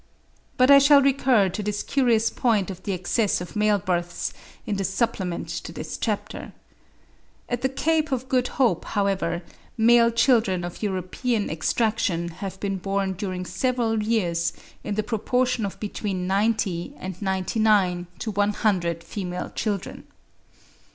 [0.57, 4.33] But I shall recur to this curious point of the excess of male births
[4.65, 6.53] in the supplement to this chapter.
[7.47, 9.43] At the Cape of Good Hope, however,
[9.77, 14.53] male children of European extraction have been born during several years
[14.83, 20.07] in the proportion of between 90 and 99 to 100 female children.